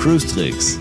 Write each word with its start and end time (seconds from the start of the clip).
Cruise 0.00 0.26
Tricks, 0.26 0.80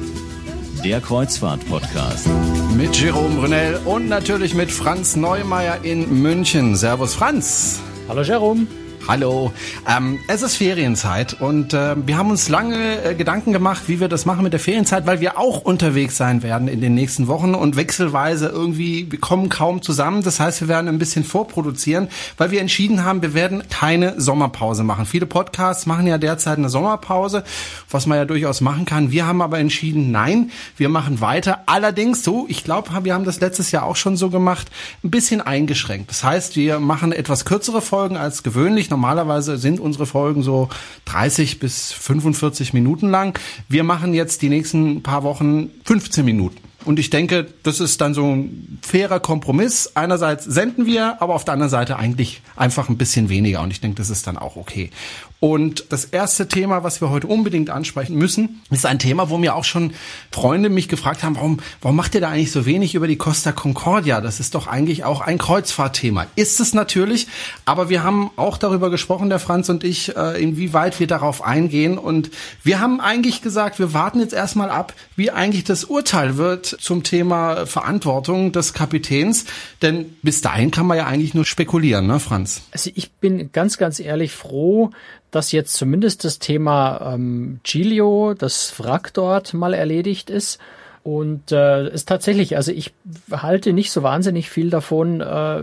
der 0.84 1.00
Kreuzfahrt-Podcast. 1.00 2.28
Mit 2.76 3.00
Jerome 3.00 3.36
Brunel 3.36 3.80
und 3.86 4.10
natürlich 4.10 4.56
mit 4.56 4.72
Franz 4.72 5.16
Neumeier 5.16 5.84
in 5.84 6.24
München. 6.24 6.76
Servus 6.76 7.14
Franz. 7.14 7.82
Hallo 8.08 8.24
Jerome. 8.24 8.66
Hallo. 9.06 9.52
Ähm, 9.86 10.20
es 10.30 10.44
ist 10.44 10.56
Ferienzeit 10.56 11.34
und 11.42 11.74
äh, 11.74 11.96
wir 12.08 12.18
haben 12.18 12.30
uns 12.32 12.48
lange 12.48 13.04
äh, 13.04 13.16
Gedanken 13.16 13.52
gemacht, 13.52 13.84
wie 13.88 14.00
wir 14.00 14.08
das 14.08 14.26
machen 14.26 14.44
mit 14.44 14.54
der 14.54 14.62
Ferienzeit, 14.62 15.06
weil 15.06 15.20
wir 15.20 15.38
auch 15.38 15.60
unterwegs 15.60 16.16
sein 16.16 16.42
werden 16.42 16.70
in 16.70 16.80
den 16.80 16.94
nächsten 16.94 17.28
Wochen 17.28 17.54
und 17.54 17.76
wechselweise 17.76 18.48
irgendwie, 18.48 19.12
wir 19.12 19.20
kommen 19.20 19.50
kaum 19.50 19.82
zusammen. 19.82 20.24
Das 20.24 20.40
heißt, 20.40 20.62
wir 20.62 20.70
werden 20.70 20.88
ein 20.88 21.00
bisschen 21.00 21.26
vorproduzieren, 21.26 22.08
weil 22.38 22.52
wir 22.52 22.62
entschieden 22.62 23.04
haben, 23.04 23.22
wir 23.22 23.34
werden 23.34 23.64
keine 23.70 24.22
Sommerpause 24.22 24.86
machen. 24.86 25.06
Viele 25.06 25.26
Podcasts 25.26 25.86
machen 25.86 26.08
ja 26.08 26.18
derzeit 26.18 26.58
eine 26.58 26.70
Sommerpause, 26.70 27.44
was 27.92 28.08
man 28.08 28.18
ja 28.18 28.24
durchaus 28.24 28.62
machen 28.62 28.86
kann. 28.86 29.12
Wir 29.12 29.28
haben 29.28 29.42
aber 29.42 29.60
entschieden, 29.60 30.12
nein, 30.12 30.50
wir 30.78 30.88
machen 30.88 31.20
weiter. 31.20 31.64
Allerdings 31.66 32.24
so, 32.24 32.46
ich 32.48 32.64
glaube, 32.64 32.92
wir 33.04 33.14
haben 33.14 33.26
das 33.26 33.42
letztes 33.42 33.72
Jahr 33.72 33.84
auch 33.84 33.98
schon 33.98 34.16
so 34.16 34.30
gemacht, 34.30 34.72
ein 35.04 35.12
bisschen 35.12 35.42
eingeschränkt. 35.42 36.10
Das 36.10 36.24
heißt, 36.24 36.56
wir 36.56 36.80
machen 36.80 37.12
etwas 37.12 37.44
kürzere 37.44 37.82
Folgen 37.82 38.16
als 38.16 38.44
gewöhnlich 38.44 38.93
Normalerweise 38.94 39.58
sind 39.58 39.80
unsere 39.80 40.06
Folgen 40.06 40.44
so 40.44 40.70
30 41.06 41.58
bis 41.58 41.92
45 41.94 42.74
Minuten 42.74 43.10
lang. 43.10 43.40
Wir 43.68 43.84
machen 43.84 44.14
jetzt 44.14 44.44
die 44.44 44.50
nächsten 44.50 45.02
paar 45.02 45.24
Wochen 45.24 45.72
15 45.86 46.24
Minuten. 46.24 46.58
Und 46.86 47.00
ich 47.00 47.10
denke, 47.10 47.48
das 47.64 47.80
ist 47.80 48.02
dann 48.02 48.14
so 48.14 48.36
ein 48.36 48.78
fairer 48.84 49.20
Kompromiss. 49.20 49.94
Einerseits 49.96 50.44
senden 50.46 50.86
wir, 50.86 51.22
aber 51.22 51.34
auf 51.34 51.44
der 51.44 51.54
anderen 51.56 51.72
Seite 51.72 51.98
eigentlich 51.98 52.42
einfach 52.56 52.88
ein 52.88 52.98
bisschen 52.98 53.30
weniger. 53.30 53.62
Und 53.62 53.72
ich 53.72 53.82
denke, 53.82 53.98
das 53.98 54.12
ist 54.12 54.28
dann 54.28 54.38
auch 54.38 54.58
okay. 54.58 54.92
Und 55.44 55.88
das 55.90 56.06
erste 56.06 56.48
Thema, 56.48 56.86
was 56.86 57.02
wir 57.02 57.10
heute 57.10 57.28
unbedingt 57.28 57.70
ansprechen 57.70 58.16
müssen, 58.16 58.62
ist 58.72 58.86
ein 58.86 58.98
Thema, 58.98 59.30
wo 59.30 59.38
mir 59.38 59.56
auch 59.56 59.66
schon 59.66 59.92
Freunde 60.32 60.70
mich 60.70 60.88
gefragt 60.88 61.22
haben, 61.22 61.36
warum, 61.36 61.60
warum 61.82 61.98
macht 61.98 62.16
ihr 62.16 62.22
da 62.22 62.30
eigentlich 62.30 62.54
so 62.54 62.66
wenig 62.66 62.96
über 62.96 63.08
die 63.08 63.18
Costa 63.18 63.52
Concordia? 63.52 64.22
Das 64.22 64.40
ist 64.40 64.56
doch 64.56 64.68
eigentlich 64.68 65.04
auch 65.04 65.20
ein 65.20 65.38
Kreuzfahrtthema. 65.38 66.28
Ist 66.38 66.62
es 66.62 66.74
natürlich, 66.74 67.28
aber 67.66 67.90
wir 67.90 68.04
haben 68.04 68.32
auch 68.38 68.58
darüber 68.58 68.90
gesprochen, 68.90 69.28
der 69.28 69.40
Franz 69.40 69.68
und 69.68 69.84
ich, 69.84 70.16
äh, 70.16 70.42
inwieweit 70.42 71.02
wir 71.02 71.08
darauf 71.08 71.44
eingehen. 71.44 71.98
Und 71.98 72.32
wir 72.64 72.80
haben 72.80 73.02
eigentlich 73.02 73.42
gesagt, 73.42 73.80
wir 73.80 73.92
warten 73.92 74.22
jetzt 74.22 74.34
erstmal 74.34 74.70
ab, 74.70 74.94
wie 75.18 75.30
eigentlich 75.30 75.66
das 75.66 75.84
Urteil 75.84 76.38
wird 76.38 76.68
zum 76.68 77.04
Thema 77.04 77.66
Verantwortung 77.66 78.54
des 78.54 78.72
Kapitäns. 78.72 79.44
Denn 79.82 80.16
bis 80.22 80.40
dahin 80.40 80.72
kann 80.72 80.88
man 80.88 80.98
ja 80.98 81.06
eigentlich 81.06 81.34
nur 81.34 81.44
spekulieren, 81.44 82.08
ne, 82.08 82.22
Franz? 82.22 82.62
Also 82.72 82.92
ich 82.96 83.12
bin 83.12 83.52
ganz, 83.52 83.78
ganz 83.78 84.00
ehrlich 84.00 84.32
froh, 84.32 84.92
dass 85.34 85.52
jetzt 85.52 85.74
zumindest 85.74 86.24
das 86.24 86.38
Thema 86.38 87.14
ähm, 87.14 87.60
Giglio, 87.64 88.36
das 88.36 88.80
Wrack 88.80 89.14
dort 89.14 89.54
mal 89.54 89.74
erledigt 89.74 90.30
ist. 90.30 90.60
Und 91.04 91.52
äh, 91.52 91.90
ist 91.90 92.08
tatsächlich, 92.08 92.56
also 92.56 92.72
ich 92.72 92.94
halte 93.30 93.74
nicht 93.74 93.92
so 93.92 94.04
wahnsinnig 94.04 94.50
viel 94.50 94.70
davon, 94.70 95.20
äh, 95.20 95.62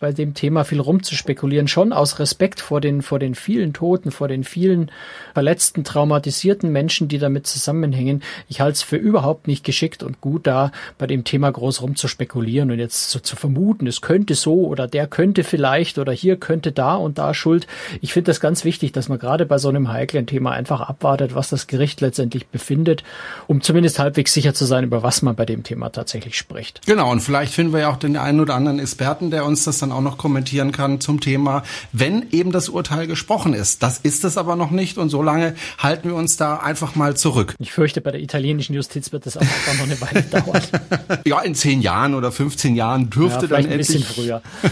bei 0.00 0.12
dem 0.12 0.32
Thema 0.32 0.64
viel 0.64 0.80
rumzuspekulieren, 0.80 1.68
schon 1.68 1.92
aus 1.92 2.18
Respekt 2.18 2.62
vor 2.62 2.80
den, 2.80 3.02
vor 3.02 3.18
den 3.18 3.34
vielen 3.34 3.74
Toten, 3.74 4.10
vor 4.10 4.26
den 4.26 4.42
vielen 4.42 4.90
verletzten, 5.34 5.84
traumatisierten 5.84 6.72
Menschen, 6.72 7.08
die 7.08 7.18
damit 7.18 7.46
zusammenhängen. 7.46 8.22
Ich 8.48 8.62
halte 8.62 8.76
es 8.76 8.82
für 8.82 8.96
überhaupt 8.96 9.48
nicht 9.48 9.64
geschickt 9.64 10.02
und 10.02 10.22
gut, 10.22 10.46
da 10.46 10.72
bei 10.96 11.06
dem 11.06 11.24
Thema 11.24 11.52
groß 11.52 11.82
rumzuspekulieren 11.82 12.70
und 12.70 12.78
jetzt 12.78 13.10
so 13.10 13.18
zu 13.18 13.36
vermuten, 13.36 13.86
es 13.86 14.00
könnte 14.00 14.34
so 14.34 14.66
oder 14.66 14.88
der 14.88 15.06
könnte 15.06 15.44
vielleicht 15.44 15.98
oder 15.98 16.12
hier 16.12 16.38
könnte 16.38 16.72
da 16.72 16.94
und 16.94 17.18
da 17.18 17.34
Schuld. 17.34 17.66
Ich 18.00 18.14
finde 18.14 18.30
das 18.30 18.40
ganz 18.40 18.64
wichtig, 18.64 18.92
dass 18.92 19.10
man 19.10 19.18
gerade 19.18 19.44
bei 19.44 19.58
so 19.58 19.68
einem 19.68 19.92
heiklen 19.92 20.26
Thema 20.26 20.52
einfach 20.52 20.80
abwartet, 20.80 21.34
was 21.34 21.50
das 21.50 21.66
Gericht 21.66 22.00
letztendlich 22.00 22.46
befindet, 22.46 23.04
um 23.46 23.60
zumindest 23.60 23.98
halbwegs 23.98 24.32
sicher 24.32 24.54
zu 24.54 24.69
sein, 24.70 24.84
über 24.84 25.02
was 25.02 25.20
man 25.20 25.36
bei 25.36 25.44
dem 25.44 25.62
Thema 25.62 25.90
tatsächlich 25.90 26.38
spricht. 26.38 26.86
Genau, 26.86 27.10
und 27.10 27.20
vielleicht 27.20 27.52
finden 27.52 27.74
wir 27.74 27.80
ja 27.80 27.90
auch 27.90 27.98
den 27.98 28.16
einen 28.16 28.40
oder 28.40 28.54
anderen 28.54 28.78
Experten, 28.78 29.30
der 29.30 29.44
uns 29.44 29.64
das 29.64 29.78
dann 29.78 29.92
auch 29.92 30.00
noch 30.00 30.16
kommentieren 30.16 30.72
kann 30.72 31.00
zum 31.00 31.20
Thema, 31.20 31.62
wenn 31.92 32.30
eben 32.30 32.52
das 32.52 32.70
Urteil 32.70 33.06
gesprochen 33.06 33.52
ist. 33.52 33.82
Das 33.82 33.98
ist 33.98 34.24
es 34.24 34.38
aber 34.38 34.56
noch 34.56 34.70
nicht 34.70 34.96
und 34.96 35.10
solange 35.10 35.54
halten 35.78 36.08
wir 36.08 36.14
uns 36.14 36.38
da 36.38 36.56
einfach 36.56 36.94
mal 36.94 37.16
zurück. 37.16 37.54
Ich 37.58 37.72
fürchte, 37.72 38.00
bei 38.00 38.12
der 38.12 38.22
italienischen 38.22 38.74
Justiz 38.74 39.12
wird 39.12 39.26
das 39.26 39.36
auch 39.36 39.42
noch 39.42 39.84
eine 39.84 40.00
Weile 40.00 40.22
dauern. 40.30 40.62
ja, 41.26 41.40
in 41.40 41.54
zehn 41.54 41.82
Jahren 41.82 42.14
oder 42.14 42.32
15 42.32 42.74
Jahren 42.76 43.10
dürfte 43.10 43.42
ja, 43.42 43.48
dann 43.48 43.66
ein 43.66 43.72
endlich 43.72 44.06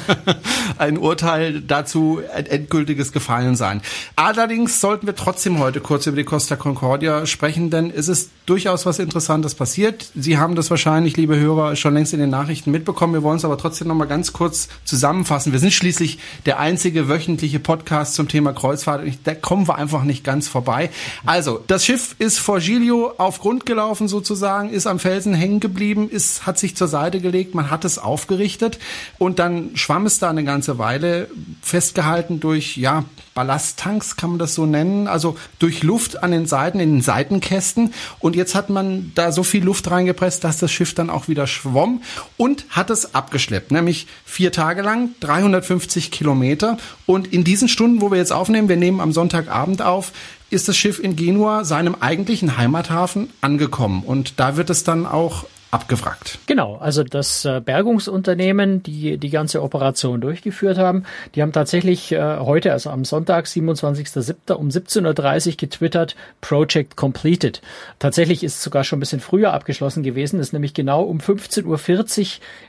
ein 0.78 0.96
Urteil 0.96 1.60
dazu 1.60 2.20
ein 2.34 2.46
endgültiges 2.46 3.12
gefallen 3.12 3.56
sein. 3.56 3.82
Allerdings 4.16 4.80
sollten 4.80 5.06
wir 5.06 5.16
trotzdem 5.16 5.58
heute 5.58 5.80
kurz 5.80 6.06
über 6.06 6.16
die 6.16 6.24
Costa 6.24 6.56
Concordia 6.56 7.26
sprechen, 7.26 7.70
denn 7.70 7.90
es 7.90 8.08
ist 8.08 8.30
durchaus 8.46 8.86
was 8.86 8.98
Interessantes 8.98 9.54
passiert 9.54 9.87
passiert. 9.92 10.10
Sie 10.14 10.38
haben 10.38 10.54
das 10.54 10.70
wahrscheinlich, 10.70 11.16
liebe 11.16 11.36
Hörer, 11.36 11.76
schon 11.76 11.94
längst 11.94 12.12
in 12.12 12.20
den 12.20 12.30
Nachrichten 12.30 12.70
mitbekommen. 12.70 13.14
Wir 13.14 13.22
wollen 13.22 13.36
es 13.36 13.44
aber 13.44 13.58
trotzdem 13.58 13.88
noch 13.88 13.94
mal 13.94 14.06
ganz 14.06 14.32
kurz 14.32 14.68
zusammenfassen. 14.84 15.52
Wir 15.52 15.58
sind 15.58 15.72
schließlich 15.72 16.18
der 16.46 16.58
einzige 16.58 17.08
wöchentliche 17.08 17.58
Podcast 17.58 18.14
zum 18.14 18.28
Thema 18.28 18.52
Kreuzfahrt. 18.52 19.02
Da 19.24 19.34
kommen 19.34 19.68
wir 19.68 19.76
einfach 19.76 20.04
nicht 20.04 20.24
ganz 20.24 20.48
vorbei. 20.48 20.90
Also, 21.24 21.62
das 21.66 21.84
Schiff 21.84 22.16
ist 22.18 22.38
vor 22.38 22.60
Giglio 22.60 23.12
auf 23.18 23.40
Grund 23.40 23.66
gelaufen 23.66 24.08
sozusagen, 24.08 24.70
ist 24.70 24.86
am 24.86 24.98
Felsen 24.98 25.34
hängen 25.34 25.60
geblieben, 25.60 26.08
ist, 26.08 26.46
hat 26.46 26.58
sich 26.58 26.76
zur 26.76 26.88
Seite 26.88 27.20
gelegt, 27.20 27.54
man 27.54 27.70
hat 27.70 27.84
es 27.84 27.98
aufgerichtet 27.98 28.78
und 29.18 29.38
dann 29.38 29.70
schwamm 29.74 30.06
es 30.06 30.18
da 30.18 30.30
eine 30.30 30.44
ganze 30.44 30.78
Weile 30.78 31.28
festgehalten 31.62 32.40
durch, 32.40 32.76
ja, 32.76 33.04
Ballasttanks 33.34 34.16
kann 34.16 34.30
man 34.30 34.38
das 34.40 34.54
so 34.54 34.66
nennen, 34.66 35.06
also 35.06 35.36
durch 35.60 35.84
Luft 35.84 36.24
an 36.24 36.32
den 36.32 36.46
Seiten, 36.46 36.80
in 36.80 36.94
den 36.94 37.02
Seitenkästen 37.02 37.94
und 38.18 38.34
jetzt 38.34 38.56
hat 38.56 38.68
man 38.68 39.12
da 39.14 39.30
so 39.30 39.44
viel 39.44 39.62
Luft 39.62 39.77
Luft 39.78 39.90
reingepresst, 39.92 40.42
dass 40.42 40.58
das 40.58 40.72
Schiff 40.72 40.92
dann 40.94 41.08
auch 41.08 41.28
wieder 41.28 41.46
schwamm 41.46 42.02
und 42.36 42.64
hat 42.70 42.90
es 42.90 43.14
abgeschleppt, 43.14 43.70
nämlich 43.70 44.08
vier 44.24 44.50
Tage 44.50 44.82
lang, 44.82 45.10
350 45.20 46.10
Kilometer. 46.10 46.78
Und 47.06 47.32
in 47.32 47.44
diesen 47.44 47.68
Stunden, 47.68 48.00
wo 48.00 48.10
wir 48.10 48.18
jetzt 48.18 48.32
aufnehmen, 48.32 48.68
wir 48.68 48.76
nehmen 48.76 49.00
am 49.00 49.12
Sonntagabend 49.12 49.80
auf, 49.82 50.10
ist 50.50 50.66
das 50.66 50.76
Schiff 50.76 50.98
in 50.98 51.14
Genua, 51.14 51.64
seinem 51.64 51.94
eigentlichen 52.00 52.56
Heimathafen, 52.56 53.30
angekommen. 53.40 54.02
Und 54.04 54.40
da 54.40 54.56
wird 54.56 54.68
es 54.68 54.82
dann 54.82 55.06
auch 55.06 55.44
abgewrackt. 55.70 56.38
Genau, 56.46 56.76
also 56.76 57.04
das 57.04 57.44
äh, 57.44 57.60
Bergungsunternehmen, 57.60 58.82
die 58.82 59.18
die 59.18 59.28
ganze 59.28 59.62
Operation 59.62 60.20
durchgeführt 60.20 60.78
haben, 60.78 61.04
die 61.34 61.42
haben 61.42 61.52
tatsächlich 61.52 62.10
äh, 62.12 62.38
heute, 62.38 62.72
also 62.72 62.88
am 62.88 63.04
Sonntag, 63.04 63.44
27.07. 63.44 64.52
um 64.54 64.68
17.30 64.68 65.48
Uhr 65.50 65.56
getwittert, 65.56 66.16
Project 66.40 66.96
completed. 66.96 67.60
Tatsächlich 67.98 68.44
ist 68.44 68.56
es 68.56 68.62
sogar 68.62 68.82
schon 68.82 68.96
ein 68.96 69.00
bisschen 69.00 69.20
früher 69.20 69.52
abgeschlossen 69.52 70.02
gewesen, 70.02 70.40
ist 70.40 70.54
nämlich 70.54 70.72
genau 70.72 71.02
um 71.02 71.18
15.40 71.18 71.66
Uhr 71.66 71.78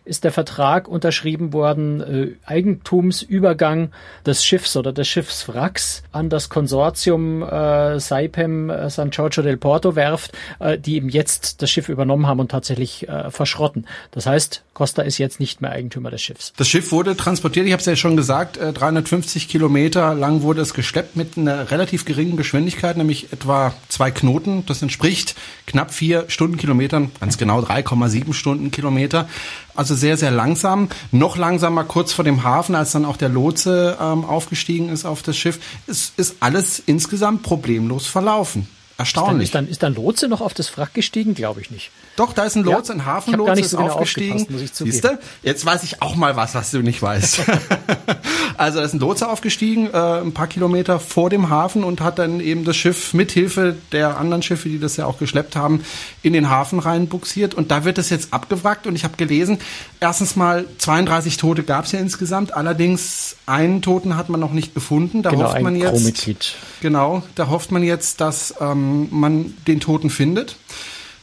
ist 0.04 0.26
der 0.26 0.34
Vertrag 0.34 0.90
unterschrieben 0.90 1.54
worden, 1.54 2.02
äh, 2.02 2.36
Eigentumsübergang 2.46 3.92
des 4.26 4.44
Schiffs 4.44 4.76
oder 4.76 4.92
des 4.92 5.08
Schiffswracks 5.08 6.04
an 6.12 6.30
das 6.30 6.50
Konsortium 6.50 7.44
äh, 7.44 7.98
Saipem 8.00 8.72
San 8.90 9.12
Giorgio 9.12 9.42
del 9.42 9.56
Porto 9.56 9.96
Werft, 9.96 10.34
äh, 10.60 10.78
die 10.78 10.96
eben 10.96 11.08
jetzt 11.08 11.62
das 11.62 11.70
Schiff 11.70 11.88
übernommen 11.88 12.28
haben 12.28 12.42
und 12.42 12.52
tatsächlich 12.52 12.89
tatsächlich 12.90 13.10
äh, 13.10 13.32
verschrotten. 13.32 13.86
Das 14.12 14.26
heißt, 14.26 14.64
Costa 14.74 15.02
ist 15.02 15.18
jetzt 15.18 15.40
nicht 15.40 15.62
mehr 15.62 15.72
Eigentümer 15.72 16.10
des 16.12 16.22
Schiffs. 16.22 16.54
Das 16.58 16.68
Schiff 16.68 16.92
wurde 16.92 17.16
transportiert, 17.16 17.66
ich 17.66 17.72
habe 17.72 17.80
es 17.80 17.86
ja 17.86 17.96
schon 17.96 18.16
gesagt, 18.16 18.58
äh, 18.58 18.74
350 18.74 19.48
Kilometer 19.48 20.14
lang 20.14 20.42
wurde 20.42 20.62
es 20.62 20.74
geschleppt 20.74 21.16
mit 21.16 21.38
einer 21.38 21.72
relativ 21.72 22.06
geringen 22.06 22.38
Geschwindigkeit, 22.38 22.98
nämlich 22.98 23.32
etwa 23.32 23.74
zwei 23.90 24.12
Knoten. 24.12 24.66
Das 24.66 24.82
entspricht 24.82 25.36
knapp 25.66 25.94
vier 25.94 26.26
Stundenkilometern, 26.28 27.12
ganz 27.20 27.38
genau 27.38 27.60
3,7 27.60 28.34
Stundenkilometer. 28.34 29.28
Also 29.76 29.96
sehr, 29.96 30.18
sehr 30.18 30.32
langsam. 30.32 30.90
Noch 31.12 31.38
langsamer 31.38 31.84
kurz 31.84 32.12
vor 32.12 32.26
dem 32.26 32.44
Hafen, 32.44 32.76
als 32.76 32.92
dann 32.92 33.06
auch 33.06 33.18
der 33.18 33.30
Lotse 33.30 33.98
ähm, 34.00 34.26
aufgestiegen 34.26 34.90
ist 34.90 35.06
auf 35.06 35.22
das 35.22 35.38
Schiff. 35.38 35.60
Es 35.88 36.12
ist 36.18 36.38
alles 36.42 36.82
insgesamt 36.86 37.44
problemlos 37.44 38.08
verlaufen. 38.08 38.68
Erstaunlich. 39.00 39.46
Ist 39.46 39.56
dann, 39.56 39.68
ist 39.70 39.82
dann, 39.82 39.96
Lotse 39.96 40.28
noch 40.28 40.42
auf 40.42 40.54
das 40.54 40.78
Wrack 40.78 40.94
gestiegen? 40.94 41.34
Glaube 41.34 41.62
ich 41.62 41.72
nicht. 41.72 41.90
Doch, 42.18 42.34
da 42.34 42.44
ist 42.44 42.58
ein 42.58 42.64
Lotse, 42.64 42.92
ja, 42.92 43.00
ein 43.00 43.06
Hafenlotse 43.06 43.62
ist 43.62 43.70
so 43.70 43.78
genau 43.78 43.92
aufgestiegen. 43.92 44.46
Siehst 44.74 45.06
du? 45.06 45.18
Jetzt 45.42 45.66
weiß 45.66 45.84
ich 45.84 46.02
auch 46.02 46.18
mal 46.18 46.36
was, 46.36 46.54
was 46.54 46.72
du 46.72 46.80
nicht 46.80 47.02
weißt. 47.02 47.40
also 48.58 48.80
da 48.80 48.84
ist 48.84 48.94
ein 48.94 49.00
Lotse 49.00 49.30
aufgestiegen, 49.30 49.90
äh, 49.94 50.20
ein 50.20 50.34
paar 50.34 50.48
Kilometer 50.48 51.00
vor 51.00 51.30
dem 51.30 51.50
Hafen 51.50 51.86
und 51.86 52.02
hat 52.02 52.20
dann 52.20 52.42
eben 52.42 52.66
das 52.66 52.76
Schiff 52.76 53.14
mit 53.14 53.32
Hilfe 53.32 53.78
der 53.94 54.18
anderen 54.18 54.44
Schiffe, 54.44 54.68
die 54.68 54.80
das 54.80 54.98
ja 54.98 55.06
auch 55.06 55.18
geschleppt 55.18 55.56
haben, 55.56 55.86
in 56.22 56.34
den 56.34 56.50
Hafen 56.50 56.80
rein 56.80 57.08
buxiert. 57.08 57.54
Und 57.54 57.72
da 57.72 57.86
wird 57.86 57.98
es 57.98 58.10
jetzt 58.10 58.34
abgewrackt. 58.34 58.86
Und 58.86 58.98
ich 58.98 59.06
habe 59.06 59.16
gelesen, 59.16 59.60
erstens 60.02 60.36
mal 60.36 60.66
32 60.78 61.38
Tote 61.38 61.64
gab 61.64 61.86
es 61.86 61.94
ja 61.94 62.00
insgesamt. 62.00 62.54
Allerdings 62.54 63.38
einen 63.46 63.82
Toten 63.82 64.18
hat 64.18 64.28
man 64.28 64.42
noch 64.42 64.52
nicht 64.52 64.74
gefunden. 64.74 65.24
Da 65.24 65.30
genau, 65.30 65.46
hofft 65.46 65.62
man 65.62 65.78
jetzt. 65.78 65.92
Chromizid. 65.92 66.56
Genau, 66.82 67.24
da 67.36 67.48
hofft 67.48 67.72
man 67.72 67.84
jetzt, 67.84 68.20
dass 68.20 68.54
ähm, 68.60 68.89
man 69.12 69.54
den 69.68 69.80
Toten 69.80 70.10
findet. 70.10 70.56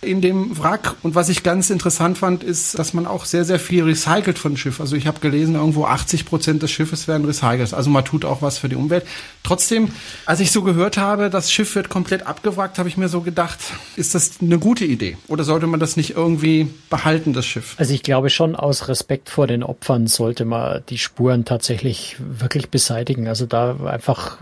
In 0.00 0.20
dem 0.20 0.58
Wrack. 0.58 0.94
Und 1.02 1.14
was 1.14 1.28
ich 1.28 1.42
ganz 1.42 1.70
interessant 1.70 2.18
fand, 2.18 2.44
ist, 2.44 2.78
dass 2.78 2.94
man 2.94 3.06
auch 3.06 3.24
sehr, 3.24 3.44
sehr 3.44 3.58
viel 3.58 3.84
recycelt 3.84 4.38
von 4.38 4.56
Schiff. 4.56 4.80
Also 4.80 4.96
ich 4.96 5.06
habe 5.06 5.20
gelesen, 5.20 5.54
irgendwo 5.54 5.84
80 5.84 6.26
Prozent 6.26 6.62
des 6.62 6.70
Schiffes 6.70 7.08
werden 7.08 7.24
recycelt. 7.24 7.74
Also 7.74 7.90
man 7.90 8.04
tut 8.04 8.24
auch 8.24 8.42
was 8.42 8.58
für 8.58 8.68
die 8.68 8.76
Umwelt. 8.76 9.04
Trotzdem, 9.42 9.90
als 10.24 10.40
ich 10.40 10.50
so 10.50 10.62
gehört 10.62 10.96
habe, 10.96 11.30
das 11.30 11.50
Schiff 11.50 11.74
wird 11.74 11.88
komplett 11.88 12.26
abgewrackt, 12.26 12.78
habe 12.78 12.88
ich 12.88 12.96
mir 12.96 13.08
so 13.08 13.20
gedacht, 13.20 13.58
ist 13.96 14.14
das 14.14 14.32
eine 14.40 14.58
gute 14.58 14.84
Idee? 14.84 15.16
Oder 15.28 15.44
sollte 15.44 15.66
man 15.66 15.80
das 15.80 15.96
nicht 15.96 16.10
irgendwie 16.16 16.68
behalten, 16.90 17.32
das 17.32 17.46
Schiff? 17.46 17.74
Also 17.78 17.94
ich 17.94 18.02
glaube 18.02 18.30
schon, 18.30 18.54
aus 18.54 18.88
Respekt 18.88 19.28
vor 19.30 19.46
den 19.46 19.62
Opfern 19.62 20.06
sollte 20.06 20.44
man 20.44 20.82
die 20.88 20.98
Spuren 20.98 21.44
tatsächlich 21.44 22.16
wirklich 22.18 22.70
beseitigen. 22.70 23.28
Also 23.28 23.46
da 23.46 23.76
einfach 23.86 24.38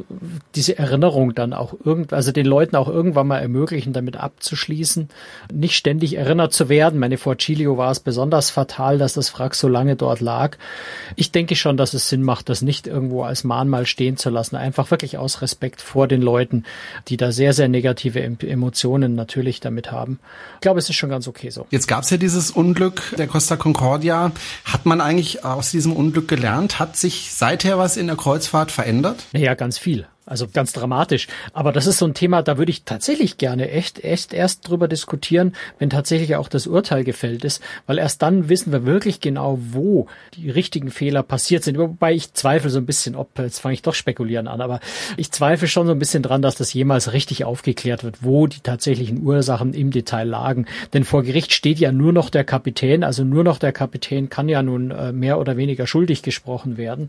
diese 0.54 0.78
Erinnerung 0.78 1.34
dann 1.34 1.52
auch 1.52 1.74
irgend, 1.84 2.12
also 2.12 2.32
den 2.32 2.46
Leuten 2.46 2.76
auch 2.76 2.88
irgendwann 2.88 3.26
mal 3.26 3.38
ermöglichen, 3.38 3.92
damit 3.92 4.16
abzuschließen 4.16 5.08
nicht 5.52 5.76
ständig 5.76 6.16
erinnert 6.16 6.52
zu 6.52 6.68
werden. 6.68 6.98
Meine 6.98 7.18
vor 7.18 7.36
Chilio 7.36 7.76
war 7.76 7.90
es 7.90 8.00
besonders 8.00 8.50
fatal, 8.50 8.98
dass 8.98 9.14
das 9.14 9.38
Wrack 9.38 9.54
so 9.54 9.68
lange 9.68 9.96
dort 9.96 10.20
lag. 10.20 10.56
Ich 11.16 11.32
denke 11.32 11.56
schon, 11.56 11.76
dass 11.76 11.94
es 11.94 12.08
Sinn 12.08 12.22
macht, 12.22 12.48
das 12.48 12.62
nicht 12.62 12.86
irgendwo 12.86 13.22
als 13.22 13.44
Mahnmal 13.44 13.86
stehen 13.86 14.16
zu 14.16 14.30
lassen. 14.30 14.56
Einfach 14.56 14.90
wirklich 14.90 15.18
aus 15.18 15.42
Respekt 15.42 15.80
vor 15.80 16.08
den 16.08 16.22
Leuten, 16.22 16.64
die 17.08 17.16
da 17.16 17.32
sehr, 17.32 17.52
sehr 17.52 17.68
negative 17.68 18.22
Emotionen 18.22 19.14
natürlich 19.14 19.60
damit 19.60 19.92
haben. 19.92 20.18
Ich 20.56 20.60
glaube, 20.60 20.78
es 20.78 20.88
ist 20.88 20.96
schon 20.96 21.10
ganz 21.10 21.28
okay 21.28 21.50
so. 21.50 21.66
Jetzt 21.70 21.88
gab 21.88 22.04
es 22.04 22.10
ja 22.10 22.16
dieses 22.16 22.50
Unglück 22.50 23.14
der 23.18 23.26
Costa 23.26 23.56
Concordia. 23.56 24.32
Hat 24.64 24.86
man 24.86 25.00
eigentlich 25.00 25.44
aus 25.44 25.70
diesem 25.70 25.92
Unglück 25.92 26.28
gelernt? 26.28 26.78
Hat 26.78 26.96
sich 26.96 27.32
seither 27.32 27.78
was 27.78 27.96
in 27.96 28.06
der 28.06 28.16
Kreuzfahrt 28.16 28.70
verändert? 28.70 29.24
Naja, 29.32 29.54
ganz 29.54 29.78
viel. 29.78 30.06
Also 30.26 30.48
ganz 30.48 30.72
dramatisch. 30.72 31.28
Aber 31.52 31.70
das 31.70 31.86
ist 31.86 31.98
so 31.98 32.06
ein 32.06 32.14
Thema, 32.14 32.42
da 32.42 32.56
würde 32.56 32.70
ich 32.70 32.84
tatsächlich 32.84 33.36
gerne 33.36 33.70
echt, 33.70 34.02
echt 34.02 34.32
erst 34.32 34.66
drüber 34.66 34.88
diskutieren, 34.88 35.54
wenn 35.78 35.90
tatsächlich 35.90 36.36
auch 36.36 36.48
das 36.48 36.66
Urteil 36.66 37.04
gefällt 37.04 37.44
ist, 37.44 37.62
weil 37.86 37.98
erst 37.98 38.22
dann 38.22 38.48
wissen 38.48 38.72
wir 38.72 38.86
wirklich 38.86 39.20
genau, 39.20 39.58
wo 39.60 40.06
die 40.34 40.48
richtigen 40.48 40.90
Fehler 40.90 41.22
passiert 41.22 41.62
sind. 41.62 41.76
Wobei 41.76 42.14
ich 42.14 42.32
zweifle 42.32 42.70
so 42.70 42.78
ein 42.78 42.86
bisschen, 42.86 43.16
ob, 43.16 43.38
jetzt 43.38 43.58
fange 43.58 43.74
ich 43.74 43.82
doch 43.82 43.92
spekulieren 43.92 44.48
an, 44.48 44.62
aber 44.62 44.80
ich 45.18 45.30
zweifle 45.30 45.68
schon 45.68 45.86
so 45.86 45.92
ein 45.92 45.98
bisschen 45.98 46.22
dran, 46.22 46.40
dass 46.40 46.54
das 46.54 46.72
jemals 46.72 47.12
richtig 47.12 47.44
aufgeklärt 47.44 48.02
wird, 48.02 48.22
wo 48.22 48.46
die 48.46 48.60
tatsächlichen 48.60 49.22
Ursachen 49.22 49.74
im 49.74 49.90
Detail 49.90 50.26
lagen. 50.26 50.64
Denn 50.94 51.04
vor 51.04 51.22
Gericht 51.22 51.52
steht 51.52 51.78
ja 51.78 51.92
nur 51.92 52.14
noch 52.14 52.30
der 52.30 52.44
Kapitän, 52.44 53.04
also 53.04 53.24
nur 53.24 53.44
noch 53.44 53.58
der 53.58 53.72
Kapitän 53.72 54.30
kann 54.30 54.48
ja 54.48 54.62
nun 54.62 54.90
äh, 54.90 55.12
mehr 55.12 55.38
oder 55.38 55.58
weniger 55.58 55.86
schuldig 55.86 56.22
gesprochen 56.22 56.78
werden. 56.78 57.08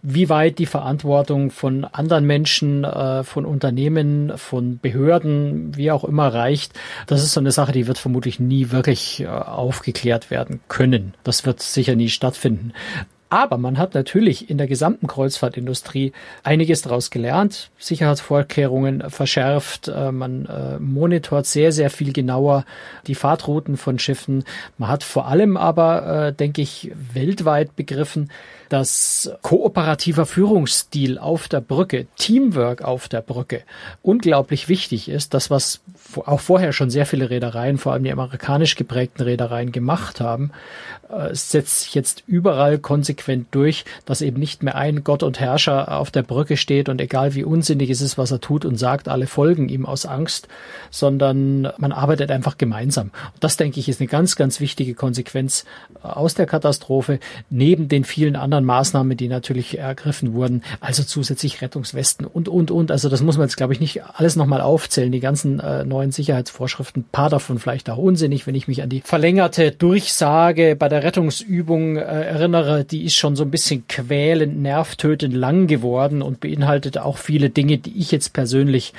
Wie 0.00 0.30
weit 0.30 0.58
die 0.58 0.66
Verantwortung 0.66 1.50
von 1.50 1.84
anderen 1.84 2.24
Menschen 2.24 2.53
Menschen, 2.54 2.84
äh, 2.84 3.24
von 3.24 3.46
Unternehmen, 3.46 4.32
von 4.36 4.78
Behörden, 4.78 5.76
wie 5.76 5.90
auch 5.90 6.04
immer 6.04 6.32
reicht. 6.32 6.72
Das 7.06 7.22
ist 7.22 7.32
so 7.32 7.40
eine 7.40 7.50
Sache, 7.50 7.72
die 7.72 7.88
wird 7.88 7.98
vermutlich 7.98 8.38
nie 8.38 8.70
wirklich 8.70 9.20
äh, 9.20 9.26
aufgeklärt 9.26 10.30
werden 10.30 10.60
können. 10.68 11.14
Das 11.24 11.44
wird 11.46 11.60
sicher 11.60 11.96
nie 11.96 12.08
stattfinden. 12.08 12.72
Aber 13.30 13.58
man 13.58 13.78
hat 13.78 13.94
natürlich 13.94 14.50
in 14.50 14.58
der 14.58 14.66
gesamten 14.66 15.06
Kreuzfahrtindustrie 15.06 16.12
einiges 16.42 16.82
daraus 16.82 17.10
gelernt, 17.10 17.70
Sicherheitsvorkehrungen 17.78 19.10
verschärft, 19.10 19.88
äh, 19.88 20.12
man 20.12 20.46
äh, 20.46 20.78
monitort 20.78 21.46
sehr, 21.46 21.72
sehr 21.72 21.90
viel 21.90 22.12
genauer 22.12 22.64
die 23.06 23.14
Fahrtrouten 23.14 23.76
von 23.76 23.98
Schiffen. 23.98 24.44
Man 24.78 24.88
hat 24.88 25.02
vor 25.02 25.26
allem 25.26 25.56
aber, 25.56 26.26
äh, 26.28 26.32
denke 26.32 26.62
ich, 26.62 26.92
weltweit 27.12 27.74
begriffen, 27.76 28.30
dass 28.68 29.30
kooperativer 29.42 30.26
Führungsstil 30.26 31.18
auf 31.18 31.48
der 31.48 31.60
Brücke, 31.60 32.06
Teamwork 32.16 32.82
auf 32.82 33.08
der 33.08 33.20
Brücke 33.20 33.62
unglaublich 34.02 34.68
wichtig 34.68 35.08
ist. 35.08 35.34
Das, 35.34 35.50
was 35.50 35.80
auch 36.24 36.40
vorher 36.40 36.72
schon 36.72 36.90
sehr 36.90 37.06
viele 37.06 37.30
Reedereien, 37.30 37.78
vor 37.78 37.92
allem 37.92 38.04
die 38.04 38.12
amerikanisch 38.12 38.74
geprägten 38.74 39.22
Reedereien 39.22 39.70
gemacht 39.70 40.20
haben, 40.20 40.50
setzt 41.32 41.80
sich 41.80 41.94
jetzt 41.94 42.24
überall 42.26 42.78
konsequent 43.14 43.48
durch, 43.52 43.84
dass 44.04 44.22
eben 44.22 44.38
nicht 44.38 44.62
mehr 44.62 44.74
ein 44.74 45.04
Gott 45.04 45.22
und 45.22 45.40
Herrscher 45.40 45.98
auf 45.98 46.10
der 46.10 46.22
Brücke 46.22 46.56
steht 46.56 46.88
und 46.88 47.00
egal 47.00 47.34
wie 47.34 47.44
unsinnig 47.44 47.90
es 47.90 48.00
ist, 48.00 48.18
was 48.18 48.30
er 48.30 48.40
tut 48.40 48.64
und 48.64 48.76
sagt, 48.76 49.08
alle 49.08 49.26
folgen 49.26 49.68
ihm 49.68 49.86
aus 49.86 50.06
Angst, 50.06 50.48
sondern 50.90 51.68
man 51.78 51.92
arbeitet 51.92 52.30
einfach 52.30 52.58
gemeinsam. 52.58 53.10
Und 53.34 53.44
das, 53.44 53.56
denke 53.56 53.80
ich, 53.80 53.88
ist 53.88 54.00
eine 54.00 54.08
ganz, 54.08 54.36
ganz 54.36 54.60
wichtige 54.60 54.94
Konsequenz 54.94 55.64
aus 56.02 56.34
der 56.34 56.46
Katastrophe, 56.46 57.20
neben 57.50 57.88
den 57.88 58.04
vielen 58.04 58.36
anderen 58.36 58.64
Maßnahmen, 58.64 59.16
die 59.16 59.28
natürlich 59.28 59.78
ergriffen 59.78 60.34
wurden, 60.34 60.62
also 60.80 61.02
zusätzlich 61.02 61.62
Rettungswesten 61.62 62.26
und, 62.26 62.48
und, 62.48 62.70
und. 62.70 62.90
Also 62.90 63.08
das 63.08 63.22
muss 63.22 63.36
man 63.36 63.46
jetzt, 63.46 63.56
glaube 63.56 63.72
ich, 63.72 63.80
nicht 63.80 64.02
alles 64.04 64.36
nochmal 64.36 64.60
aufzählen, 64.60 65.12
die 65.12 65.20
ganzen 65.20 65.60
äh, 65.60 65.84
neuen 65.84 66.10
Sicherheitsvorschriften, 66.10 67.04
paar 67.04 67.30
davon 67.30 67.58
vielleicht 67.58 67.88
auch 67.90 67.98
unsinnig, 67.98 68.46
wenn 68.46 68.54
ich 68.54 68.68
mich 68.68 68.82
an 68.82 68.88
die 68.88 69.00
verlängerte 69.00 69.70
Durchsage 69.70 70.76
bei 70.76 70.88
der 70.88 71.02
Rettungsübung 71.02 71.96
äh, 71.96 72.24
erinnere, 72.24 72.84
die 72.84 73.03
ist 73.04 73.16
schon 73.16 73.36
so 73.36 73.44
ein 73.44 73.50
bisschen 73.50 73.86
quälend, 73.88 74.60
nervtötend 74.60 75.34
lang 75.34 75.66
geworden 75.66 76.22
und 76.22 76.40
beinhaltet 76.40 76.98
auch 76.98 77.18
viele 77.18 77.50
Dinge, 77.50 77.78
die 77.78 77.98
ich 77.98 78.10
jetzt 78.10 78.32
persönlich 78.32 78.92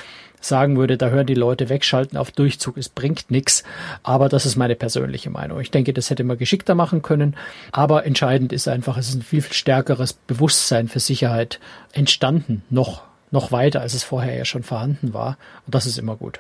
sagen 0.46 0.78
würde, 0.78 0.98
da 0.98 1.10
hören 1.10 1.26
die 1.26 1.34
Leute 1.34 1.70
wegschalten 1.70 2.18
auf 2.18 2.32
Durchzug, 2.32 2.78
es 2.78 2.90
bringt 2.90 3.32
nichts. 3.32 3.64
Aber 4.04 4.30
das 4.30 4.46
ist 4.46 4.56
meine 4.56 4.76
persönliche 4.76 5.30
Meinung. 5.30 5.60
Ich 5.60 5.72
denke, 5.72 5.94
das 5.94 6.10
hätte 6.10 6.24
man 6.24 6.38
geschickter 6.38 6.76
machen 6.76 7.02
können. 7.02 7.36
Aber 7.72 8.06
entscheidend 8.06 8.54
ist 8.54 8.68
einfach, 8.68 8.98
es 8.98 9.10
ist 9.10 9.16
ein 9.16 9.22
viel, 9.22 9.42
viel 9.42 9.54
stärkeres 9.54 10.14
Bewusstsein 10.14 10.88
für 10.88 11.00
Sicherheit 11.00 11.60
entstanden, 11.94 12.64
noch, 12.70 13.04
noch 13.32 13.52
weiter, 13.52 13.82
als 13.82 13.94
es 13.94 14.04
vorher 14.04 14.36
ja 14.36 14.46
schon 14.46 14.64
vorhanden 14.64 15.14
war. 15.14 15.38
Und 15.66 15.76
das 15.76 15.86
ist 15.86 15.98
immer 15.98 16.16
gut. 16.16 16.40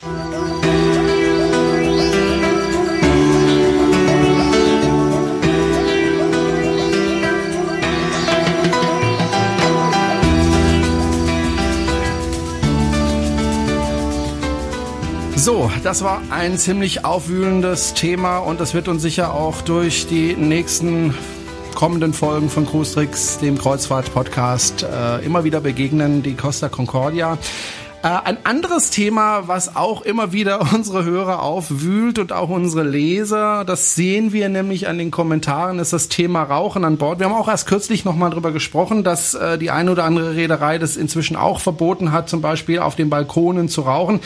So, 15.45 15.69
das 15.83 16.03
war 16.03 16.23
ein 16.31 16.57
ziemlich 16.57 17.05
aufwühlendes 17.05 17.93
Thema 17.93 18.39
und 18.39 18.59
das 18.59 18.73
wird 18.73 18.87
uns 18.87 19.03
sicher 19.03 19.35
auch 19.35 19.61
durch 19.61 20.07
die 20.07 20.33
nächsten 20.33 21.13
kommenden 21.75 22.13
Folgen 22.13 22.49
von 22.49 22.65
Cruise 22.65 22.95
Tricks, 22.95 23.37
dem 23.37 23.55
Kreuzfahrt-Podcast, 23.55 24.87
äh, 24.91 25.23
immer 25.23 25.43
wieder 25.43 25.61
begegnen, 25.61 26.23
die 26.23 26.33
Costa 26.33 26.67
Concordia. 26.67 27.37
Äh, 28.01 28.07
ein 28.07 28.39
anderes 28.43 28.89
Thema, 28.89 29.47
was 29.47 29.75
auch 29.75 30.01
immer 30.01 30.33
wieder 30.33 30.61
unsere 30.73 31.05
Hörer 31.05 31.43
aufwühlt 31.43 32.17
und 32.17 32.33
auch 32.33 32.49
unsere 32.49 32.81
Leser, 32.81 33.65
das 33.65 33.93
sehen 33.93 34.33
wir 34.33 34.49
nämlich 34.49 34.87
an 34.87 34.97
den 34.97 35.11
Kommentaren, 35.11 35.77
ist 35.77 35.93
das 35.93 36.09
Thema 36.09 36.41
Rauchen 36.41 36.83
an 36.83 36.97
Bord. 36.97 37.19
Wir 37.19 37.27
haben 37.27 37.35
auch 37.35 37.49
erst 37.49 37.67
kürzlich 37.67 38.03
nochmal 38.03 38.31
drüber 38.31 38.51
gesprochen, 38.51 39.03
dass 39.03 39.35
äh, 39.35 39.59
die 39.59 39.69
eine 39.69 39.91
oder 39.91 40.05
andere 40.05 40.33
Reederei 40.35 40.79
das 40.79 40.97
inzwischen 40.97 41.35
auch 41.35 41.59
verboten 41.59 42.11
hat, 42.11 42.29
zum 42.29 42.41
Beispiel 42.41 42.79
auf 42.79 42.95
den 42.95 43.11
Balkonen 43.11 43.69
zu 43.69 43.81
rauchen. 43.81 44.21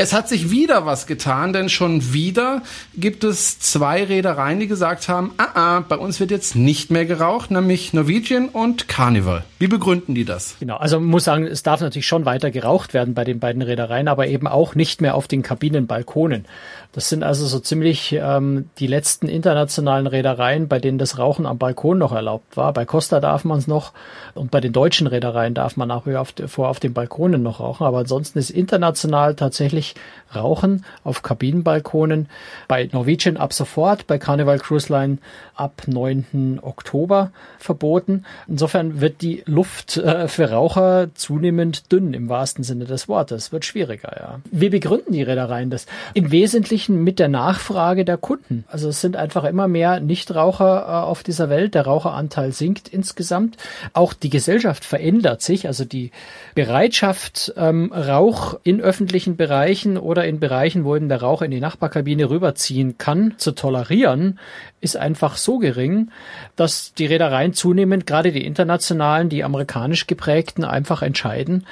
Es 0.00 0.12
hat 0.12 0.28
sich 0.28 0.52
wieder 0.52 0.86
was 0.86 1.08
getan, 1.08 1.52
denn 1.52 1.68
schon 1.68 2.12
wieder 2.12 2.62
gibt 2.94 3.24
es 3.24 3.58
zwei 3.58 4.04
Reedereien, 4.04 4.60
die 4.60 4.68
gesagt 4.68 5.08
haben, 5.08 5.32
ah, 5.38 5.48
ah, 5.54 5.80
bei 5.80 5.96
uns 5.96 6.20
wird 6.20 6.30
jetzt 6.30 6.54
nicht 6.54 6.92
mehr 6.92 7.04
geraucht, 7.04 7.50
nämlich 7.50 7.92
Norwegian 7.92 8.48
und 8.48 8.86
Carnival. 8.86 9.44
Wie 9.58 9.66
begründen 9.66 10.14
die 10.14 10.24
das? 10.24 10.56
Genau, 10.60 10.76
also 10.76 11.00
man 11.00 11.08
muss 11.08 11.24
sagen, 11.24 11.44
es 11.44 11.64
darf 11.64 11.80
natürlich 11.80 12.06
schon 12.06 12.24
weiter 12.24 12.52
geraucht 12.52 12.94
werden 12.94 13.14
bei 13.14 13.24
den 13.24 13.40
beiden 13.40 13.60
Reedereien, 13.60 14.06
aber 14.06 14.28
eben 14.28 14.46
auch 14.46 14.76
nicht 14.76 15.00
mehr 15.00 15.16
auf 15.16 15.26
den 15.26 15.42
Kabinenbalkonen. 15.42 16.44
Das 16.92 17.08
sind 17.08 17.22
also 17.24 17.44
so 17.44 17.58
ziemlich 17.58 18.12
ähm, 18.12 18.70
die 18.78 18.86
letzten 18.86 19.28
internationalen 19.28 20.06
Reedereien, 20.06 20.68
bei 20.68 20.78
denen 20.78 20.98
das 20.98 21.18
Rauchen 21.18 21.44
am 21.44 21.58
Balkon 21.58 21.98
noch 21.98 22.12
erlaubt 22.12 22.56
war. 22.56 22.72
Bei 22.72 22.84
Costa 22.84 23.20
darf 23.20 23.44
man 23.44 23.58
es 23.58 23.66
noch 23.66 23.92
und 24.34 24.50
bei 24.50 24.60
den 24.60 24.72
deutschen 24.72 25.06
Reedereien 25.06 25.54
darf 25.54 25.76
man 25.76 25.88
nach 25.88 26.06
wie 26.06 26.16
vor 26.46 26.68
auf 26.68 26.80
den 26.80 26.94
Balkonen 26.94 27.42
noch 27.42 27.60
rauchen. 27.60 27.84
Aber 27.84 27.98
ansonsten 27.98 28.38
ist 28.38 28.50
international 28.50 29.34
tatsächlich 29.34 29.96
Rauchen 30.34 30.84
auf 31.04 31.22
Kabinenbalkonen 31.22 32.28
bei 32.68 32.88
Norwegian 32.92 33.36
ab 33.36 33.52
sofort, 33.52 34.06
bei 34.06 34.18
Carnival 34.18 34.58
Cruise 34.58 34.92
Line 34.92 35.18
ab 35.54 35.82
9. 35.86 36.60
Oktober 36.62 37.32
verboten. 37.58 38.24
Insofern 38.46 39.00
wird 39.00 39.20
die 39.22 39.42
Luft 39.48 39.96
äh, 39.96 40.28
für 40.28 40.50
Raucher 40.50 41.08
zunehmend 41.14 41.90
dünn 41.90 42.14
im 42.14 42.28
wahrsten 42.28 42.62
Sinne 42.62 42.84
des 42.84 43.08
Wortes. 43.08 43.50
Wird 43.50 43.64
schwieriger, 43.64 44.12
ja. 44.16 44.40
Wie 44.50 44.68
begründen 44.68 45.12
die 45.12 45.22
Reedereien 45.22 45.70
das? 45.70 45.86
Im 46.14 46.30
Wesentlichen 46.30 47.02
mit 47.02 47.18
der 47.18 47.28
Nachfrage 47.28 48.04
der 48.04 48.18
Kunden. 48.18 48.64
Also 48.68 48.90
es 48.90 49.00
sind 49.00 49.16
einfach 49.16 49.44
immer 49.44 49.66
mehr 49.66 50.00
Nichtraucher 50.00 50.82
äh, 50.86 51.06
auf 51.06 51.22
dieser 51.22 51.48
Welt. 51.48 51.74
Der 51.74 51.86
Raucheranteil 51.86 52.52
sinkt 52.52 52.88
insgesamt. 52.88 53.56
Auch 53.94 54.12
die 54.12 54.30
Gesellschaft 54.30 54.84
verändert 54.84 55.42
sich. 55.42 55.66
Also 55.66 55.84
die 55.84 56.10
Bereitschaft, 56.54 57.54
ähm, 57.56 57.92
Rauch 57.92 58.60
in 58.62 58.80
öffentlichen 58.80 59.36
Bereichen 59.36 59.96
oder 59.96 60.26
in 60.26 60.40
Bereichen, 60.40 60.84
wo 60.84 60.94
eben 60.94 61.08
der 61.08 61.22
Rauch 61.22 61.42
in 61.42 61.50
die 61.50 61.60
Nachbarkabine 61.60 62.28
rüberziehen 62.28 62.98
kann, 62.98 63.34
zu 63.38 63.52
tolerieren, 63.52 64.38
ist 64.80 64.96
einfach 64.96 65.36
so 65.36 65.58
gering, 65.58 66.10
dass 66.56 66.94
die 66.94 67.06
Reedereien 67.06 67.52
zunehmend, 67.52 68.06
gerade 68.06 68.30
die 68.30 68.44
internationalen, 68.44 69.28
die 69.28 69.37
amerikanisch 69.44 70.06
geprägten, 70.06 70.64
einfach 70.64 71.02
entscheiden, 71.02 71.66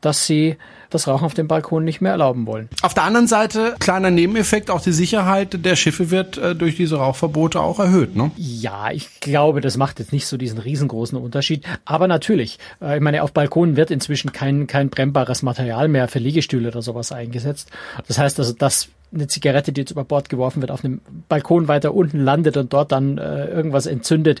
dass 0.00 0.26
sie 0.26 0.56
das 0.90 1.06
Rauchen 1.06 1.24
auf 1.24 1.34
dem 1.34 1.46
Balkon 1.46 1.84
nicht 1.84 2.00
mehr 2.00 2.12
erlauben 2.12 2.46
wollen. 2.46 2.68
Auf 2.82 2.94
der 2.94 3.04
anderen 3.04 3.28
Seite, 3.28 3.76
kleiner 3.78 4.10
Nebeneffekt, 4.10 4.70
auch 4.70 4.80
die 4.80 4.92
Sicherheit 4.92 5.64
der 5.64 5.76
Schiffe 5.76 6.10
wird 6.10 6.36
äh, 6.36 6.54
durch 6.54 6.76
diese 6.76 6.96
Rauchverbote 6.96 7.60
auch 7.60 7.78
erhöht, 7.78 8.16
ne? 8.16 8.32
Ja, 8.36 8.90
ich 8.90 9.20
glaube, 9.20 9.60
das 9.60 9.76
macht 9.76 10.00
jetzt 10.00 10.12
nicht 10.12 10.26
so 10.26 10.36
diesen 10.36 10.58
riesengroßen 10.58 11.16
Unterschied. 11.16 11.64
Aber 11.84 12.08
natürlich, 12.08 12.58
äh, 12.82 12.96
ich 12.96 13.02
meine, 13.02 13.22
auf 13.22 13.32
Balkonen 13.32 13.76
wird 13.76 13.90
inzwischen 13.90 14.32
kein, 14.32 14.66
kein 14.66 14.90
brennbares 14.90 15.42
Material 15.42 15.88
mehr 15.88 16.08
für 16.08 16.18
Liegestühle 16.18 16.68
oder 16.68 16.82
sowas 16.82 17.12
eingesetzt. 17.12 17.70
Das 18.08 18.18
heißt 18.18 18.38
also, 18.40 18.52
das 18.52 18.88
eine 19.12 19.26
Zigarette, 19.26 19.72
die 19.72 19.80
jetzt 19.80 19.90
über 19.90 20.04
Bord 20.04 20.28
geworfen 20.28 20.60
wird, 20.60 20.70
auf 20.70 20.84
einem 20.84 21.00
Balkon 21.28 21.68
weiter 21.68 21.94
unten 21.94 22.20
landet 22.20 22.56
und 22.56 22.72
dort 22.72 22.92
dann 22.92 23.18
äh, 23.18 23.46
irgendwas 23.46 23.86
entzündet. 23.86 24.40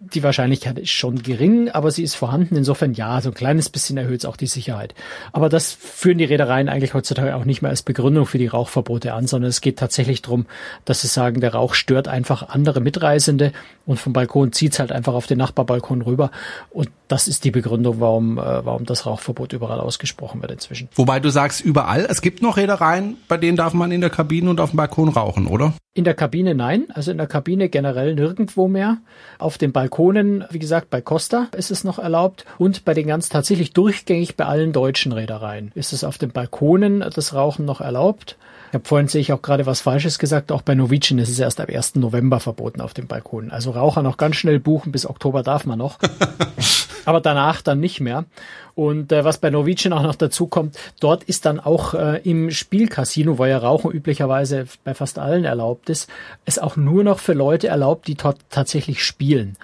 Die 0.00 0.22
Wahrscheinlichkeit 0.22 0.78
ist 0.78 0.90
schon 0.90 1.22
gering, 1.22 1.70
aber 1.70 1.90
sie 1.90 2.02
ist 2.02 2.16
vorhanden. 2.16 2.56
Insofern 2.56 2.94
ja, 2.94 3.20
so 3.20 3.30
ein 3.30 3.34
kleines 3.34 3.68
bisschen 3.68 3.96
erhöht 3.96 4.20
es 4.20 4.24
auch 4.24 4.36
die 4.36 4.46
Sicherheit. 4.46 4.94
Aber 5.32 5.48
das 5.48 5.72
führen 5.72 6.18
die 6.18 6.24
Reedereien 6.24 6.68
eigentlich 6.68 6.94
heutzutage 6.94 7.36
auch 7.36 7.44
nicht 7.44 7.62
mehr 7.62 7.70
als 7.70 7.82
Begründung 7.82 8.26
für 8.26 8.38
die 8.38 8.48
Rauchverbote 8.48 9.14
an, 9.14 9.26
sondern 9.26 9.50
es 9.50 9.60
geht 9.60 9.78
tatsächlich 9.78 10.22
darum, 10.22 10.46
dass 10.84 11.02
sie 11.02 11.08
sagen, 11.08 11.40
der 11.40 11.54
Rauch 11.54 11.74
stört 11.74 12.08
einfach 12.08 12.48
andere 12.48 12.80
Mitreisende 12.80 13.52
und 13.86 13.98
vom 14.00 14.12
Balkon 14.12 14.52
zieht's 14.52 14.80
halt 14.80 14.92
einfach 14.92 15.14
auf 15.14 15.26
den 15.26 15.38
Nachbarbalkon 15.38 16.02
rüber. 16.02 16.30
Und 16.70 16.90
das 17.06 17.28
ist 17.28 17.44
die 17.44 17.50
Begründung, 17.50 18.00
warum, 18.00 18.38
äh, 18.38 18.64
warum 18.64 18.84
das 18.84 19.06
Rauchverbot 19.06 19.52
überall 19.52 19.80
ausgesprochen 19.80 20.42
wird 20.42 20.52
inzwischen. 20.52 20.88
Wobei 20.94 21.20
du 21.20 21.30
sagst, 21.30 21.60
überall, 21.60 22.06
es 22.08 22.20
gibt 22.20 22.42
noch 22.42 22.56
Reedereien, 22.56 23.16
bei 23.28 23.36
denen 23.36 23.56
darf 23.56 23.72
man 23.74 23.92
in 23.92 24.00
der 24.00 24.07
Kabine 24.10 24.50
und 24.50 24.60
auf 24.60 24.70
dem 24.70 24.76
Balkon 24.76 25.08
rauchen, 25.08 25.46
oder? 25.46 25.72
In 25.94 26.04
der 26.04 26.14
Kabine 26.14 26.54
nein, 26.54 26.86
also 26.92 27.10
in 27.10 27.18
der 27.18 27.26
Kabine 27.26 27.68
generell 27.68 28.14
nirgendwo 28.14 28.68
mehr. 28.68 28.98
Auf 29.38 29.58
den 29.58 29.72
Balkonen, 29.72 30.44
wie 30.50 30.58
gesagt, 30.58 30.90
bei 30.90 31.00
Costa 31.00 31.48
ist 31.56 31.70
es 31.70 31.84
noch 31.84 31.98
erlaubt 31.98 32.44
und 32.58 32.84
bei 32.84 32.94
den 32.94 33.06
ganz 33.06 33.28
tatsächlich 33.28 33.72
durchgängig 33.72 34.36
bei 34.36 34.44
allen 34.44 34.72
deutschen 34.72 35.12
Reedereien 35.12 35.72
ist 35.74 35.92
es 35.92 36.04
auf 36.04 36.18
den 36.18 36.30
Balkonen 36.30 37.00
das 37.00 37.34
Rauchen 37.34 37.64
noch 37.64 37.80
erlaubt. 37.80 38.36
Ich 38.68 38.74
habe 38.74 38.84
vorhin 38.86 39.08
sehe 39.08 39.20
ich 39.20 39.32
auch 39.32 39.42
gerade 39.42 39.66
was 39.66 39.80
Falsches 39.80 40.18
gesagt. 40.18 40.52
Auch 40.52 40.62
bei 40.62 40.74
Norwegian 40.74 41.18
ist 41.18 41.30
es 41.30 41.38
erst 41.38 41.60
ab 41.60 41.70
1. 41.70 41.96
November 41.96 42.38
verboten 42.38 42.80
auf 42.80 42.92
dem 42.92 43.06
Balkon. 43.06 43.50
Also 43.50 43.70
Raucher 43.70 44.02
noch 44.02 44.18
ganz 44.18 44.36
schnell 44.36 44.60
buchen. 44.60 44.92
Bis 44.92 45.06
Oktober 45.06 45.42
darf 45.42 45.64
man 45.64 45.78
noch. 45.78 45.98
aber 47.06 47.22
danach 47.22 47.62
dann 47.62 47.80
nicht 47.80 48.00
mehr. 48.00 48.26
Und 48.74 49.10
äh, 49.10 49.24
was 49.24 49.38
bei 49.38 49.48
Norwegian 49.48 49.94
auch 49.94 50.02
noch 50.02 50.14
dazu 50.14 50.46
kommt, 50.46 50.78
dort 51.00 51.24
ist 51.24 51.46
dann 51.46 51.58
auch 51.58 51.94
äh, 51.94 52.20
im 52.22 52.50
Spielcasino, 52.50 53.38
wo 53.38 53.46
ja 53.46 53.56
Rauchen 53.56 53.90
üblicherweise 53.90 54.66
bei 54.84 54.92
fast 54.92 55.18
allen 55.18 55.46
erlaubt 55.46 55.88
ist, 55.88 56.10
es 56.44 56.58
auch 56.58 56.76
nur 56.76 57.04
noch 57.04 57.18
für 57.18 57.32
Leute 57.32 57.68
erlaubt, 57.68 58.06
die 58.06 58.14
dort 58.14 58.36
tatsächlich 58.50 59.02
spielen. 59.02 59.56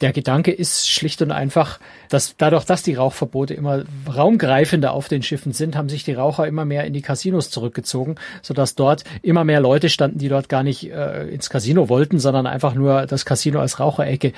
Der 0.00 0.12
Gedanke 0.12 0.50
ist 0.50 0.88
schlicht 0.88 1.20
und 1.20 1.30
einfach, 1.30 1.78
dass 2.08 2.36
dadurch, 2.38 2.64
dass 2.64 2.82
die 2.82 2.94
Rauchverbote 2.94 3.52
immer 3.52 3.84
raumgreifender 4.08 4.92
auf 4.92 5.08
den 5.08 5.22
Schiffen 5.22 5.52
sind, 5.52 5.76
haben 5.76 5.90
sich 5.90 6.04
die 6.04 6.14
Raucher 6.14 6.46
immer 6.46 6.64
mehr 6.64 6.84
in 6.84 6.94
die 6.94 7.02
Casinos 7.02 7.50
zurückgezogen, 7.50 8.14
sodass 8.40 8.74
dort 8.74 9.04
immer 9.20 9.44
mehr 9.44 9.60
Leute 9.60 9.90
standen, 9.90 10.18
die 10.18 10.28
dort 10.28 10.48
gar 10.48 10.62
nicht 10.62 10.90
äh, 10.90 11.28
ins 11.28 11.50
Casino 11.50 11.90
wollten, 11.90 12.18
sondern 12.18 12.46
einfach 12.46 12.74
nur 12.74 13.06
das 13.06 13.26
Casino 13.26 13.60
als 13.60 13.78
Raucherecke 13.78 14.32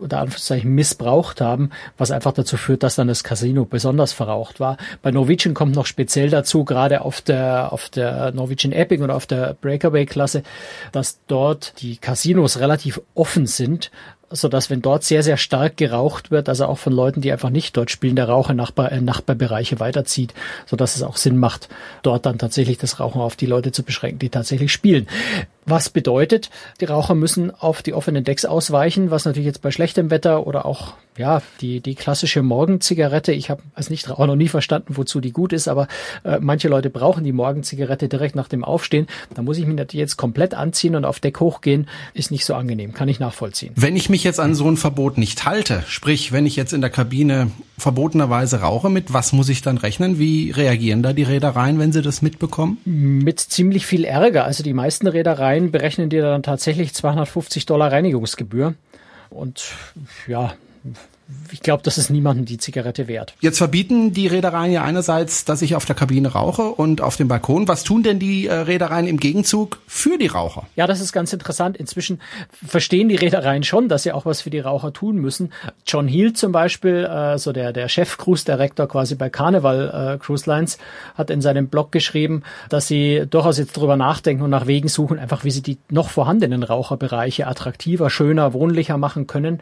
oder 0.00 0.20
Anführungszeichen 0.20 0.72
missbraucht 0.72 1.40
haben, 1.40 1.70
was 1.96 2.12
einfach 2.12 2.32
dazu 2.32 2.56
führt, 2.56 2.84
dass 2.84 2.94
dann 2.94 3.08
das 3.08 3.24
Casino 3.24 3.64
besonders 3.64 4.12
verraucht 4.12 4.60
war. 4.60 4.76
Bei 5.02 5.10
Norwegian 5.10 5.54
kommt 5.54 5.74
noch 5.74 5.86
speziell 5.86 6.30
dazu, 6.30 6.64
gerade 6.64 7.00
auf 7.00 7.20
der, 7.20 7.72
auf 7.72 7.88
der 7.88 8.30
Norwegian 8.32 8.72
Epic 8.72 9.02
oder 9.02 9.16
auf 9.16 9.26
der 9.26 9.54
Breakaway 9.60 10.06
Klasse, 10.06 10.44
dass 10.92 11.18
dort 11.26 11.80
die 11.82 11.96
Casinos 11.96 12.60
relativ 12.60 13.00
offen 13.14 13.46
sind, 13.46 13.90
so 14.30 14.48
dass 14.48 14.70
wenn 14.70 14.82
dort 14.82 15.04
sehr, 15.04 15.22
sehr 15.22 15.36
stark 15.36 15.76
geraucht 15.76 16.30
wird, 16.30 16.48
also 16.48 16.66
auch 16.66 16.78
von 16.78 16.92
Leuten, 16.92 17.20
die 17.20 17.32
einfach 17.32 17.50
nicht 17.50 17.76
dort 17.76 17.90
spielen, 17.90 18.16
der 18.16 18.28
Rauch 18.28 18.50
in 18.50 18.56
Nachbar, 18.56 18.92
äh, 18.92 19.00
Nachbarbereiche 19.00 19.80
weiterzieht, 19.80 20.34
so 20.66 20.76
dass 20.76 20.96
es 20.96 21.02
auch 21.02 21.16
Sinn 21.16 21.36
macht, 21.36 21.68
dort 22.02 22.26
dann 22.26 22.38
tatsächlich 22.38 22.78
das 22.78 23.00
Rauchen 23.00 23.20
auf 23.20 23.36
die 23.36 23.46
Leute 23.46 23.72
zu 23.72 23.82
beschränken, 23.82 24.18
die 24.18 24.30
tatsächlich 24.30 24.72
spielen. 24.72 25.06
Was 25.68 25.90
bedeutet, 25.90 26.50
die 26.80 26.86
Raucher 26.86 27.14
müssen 27.14 27.50
auf 27.50 27.82
die 27.82 27.92
offenen 27.92 28.24
Decks 28.24 28.46
ausweichen, 28.46 29.10
was 29.10 29.26
natürlich 29.26 29.46
jetzt 29.46 29.60
bei 29.60 29.70
schlechtem 29.70 30.10
Wetter 30.10 30.46
oder 30.46 30.64
auch 30.64 30.94
ja 31.18 31.42
die 31.60 31.80
die 31.80 31.94
klassische 31.94 32.42
Morgenzigarette. 32.42 33.32
Ich 33.32 33.50
habe 33.50 33.62
als 33.74 33.90
Nichtraucher 33.90 34.26
noch 34.26 34.36
nie 34.36 34.48
verstanden, 34.48 34.96
wozu 34.96 35.20
die 35.20 35.32
gut 35.32 35.52
ist, 35.52 35.68
aber 35.68 35.88
äh, 36.24 36.38
manche 36.40 36.68
Leute 36.68 36.88
brauchen 36.88 37.24
die 37.24 37.32
Morgenzigarette 37.32 38.08
direkt 38.08 38.34
nach 38.34 38.48
dem 38.48 38.64
Aufstehen. 38.64 39.08
Da 39.34 39.42
muss 39.42 39.58
ich 39.58 39.66
mich 39.66 39.76
natürlich 39.76 40.00
jetzt 40.00 40.16
komplett 40.16 40.54
anziehen 40.54 40.94
und 40.94 41.04
auf 41.04 41.20
Deck 41.20 41.40
hochgehen, 41.40 41.88
ist 42.14 42.30
nicht 42.30 42.44
so 42.44 42.54
angenehm, 42.54 42.94
kann 42.94 43.08
ich 43.08 43.20
nachvollziehen. 43.20 43.72
Wenn 43.76 43.96
ich 43.96 44.08
mich 44.08 44.24
jetzt 44.24 44.40
an 44.40 44.54
so 44.54 44.70
ein 44.70 44.76
Verbot 44.76 45.18
nicht 45.18 45.44
halte, 45.44 45.82
sprich, 45.86 46.32
wenn 46.32 46.46
ich 46.46 46.56
jetzt 46.56 46.72
in 46.72 46.80
der 46.80 46.90
Kabine 46.90 47.50
verbotenerweise 47.76 48.60
rauche, 48.60 48.88
mit 48.88 49.12
was 49.12 49.32
muss 49.32 49.48
ich 49.48 49.62
dann 49.62 49.78
rechnen? 49.78 50.18
Wie 50.18 50.50
reagieren 50.50 51.02
da 51.02 51.12
die 51.12 51.22
Reedereien, 51.24 51.78
wenn 51.78 51.92
sie 51.92 52.02
das 52.02 52.22
mitbekommen? 52.22 52.78
Mit 52.84 53.40
ziemlich 53.40 53.86
viel 53.86 54.04
Ärger. 54.04 54.44
Also 54.44 54.62
die 54.62 54.72
meisten 54.72 55.06
Reedereien 55.06 55.57
Verein 55.58 55.72
berechnen 55.72 56.08
dir 56.08 56.22
dann 56.22 56.42
tatsächlich 56.42 56.94
250 56.94 57.66
Dollar 57.66 57.90
Reinigungsgebühr. 57.92 58.74
Und 59.30 59.72
ja, 60.26 60.54
ich 61.52 61.60
glaube, 61.60 61.82
das 61.82 61.98
ist 61.98 62.08
niemandem 62.10 62.46
die 62.46 62.56
Zigarette 62.56 63.06
wert. 63.06 63.34
Jetzt 63.40 63.58
verbieten 63.58 64.12
die 64.12 64.26
Reedereien 64.26 64.72
ja 64.72 64.82
einerseits, 64.82 65.44
dass 65.44 65.60
ich 65.60 65.74
auf 65.74 65.84
der 65.84 65.94
Kabine 65.94 66.28
rauche 66.28 66.62
und 66.62 67.00
auf 67.02 67.16
dem 67.16 67.28
Balkon. 67.28 67.68
Was 67.68 67.84
tun 67.84 68.02
denn 68.02 68.18
die 68.18 68.46
äh, 68.46 68.54
Reedereien 68.54 69.06
im 69.06 69.18
Gegenzug 69.18 69.78
für 69.86 70.16
die 70.16 70.26
Raucher? 70.26 70.66
Ja, 70.76 70.86
das 70.86 71.00
ist 71.00 71.12
ganz 71.12 71.32
interessant. 71.32 71.76
Inzwischen 71.76 72.20
verstehen 72.66 73.08
die 73.08 73.16
Reedereien 73.16 73.62
schon, 73.62 73.88
dass 73.88 74.04
sie 74.04 74.12
auch 74.12 74.24
was 74.24 74.40
für 74.40 74.50
die 74.50 74.60
Raucher 74.60 74.92
tun 74.92 75.16
müssen. 75.16 75.52
John 75.86 76.08
Heal 76.08 76.32
zum 76.32 76.52
Beispiel, 76.52 77.04
äh, 77.04 77.36
so 77.36 77.52
der, 77.52 77.74
der 77.74 77.88
Chef-Cruise-Director 77.88 78.88
quasi 78.88 79.14
bei 79.14 79.28
Carnival 79.28 80.14
äh, 80.14 80.18
Cruise 80.18 80.48
Lines, 80.48 80.78
hat 81.14 81.28
in 81.28 81.42
seinem 81.42 81.68
Blog 81.68 81.92
geschrieben, 81.92 82.42
dass 82.70 82.86
sie 82.88 83.24
durchaus 83.28 83.58
jetzt 83.58 83.76
drüber 83.76 83.96
nachdenken 83.96 84.42
und 84.44 84.50
nach 84.50 84.66
Wegen 84.66 84.88
suchen, 84.88 85.18
einfach 85.18 85.44
wie 85.44 85.50
sie 85.50 85.62
die 85.62 85.78
noch 85.90 86.08
vorhandenen 86.08 86.62
Raucherbereiche 86.62 87.46
attraktiver, 87.46 88.08
schöner, 88.08 88.54
wohnlicher 88.54 88.96
machen 88.96 89.26
können. 89.26 89.60